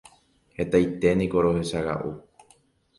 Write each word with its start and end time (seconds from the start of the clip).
hetaiténiko 0.57 1.45
rohechaga'u 1.47 2.13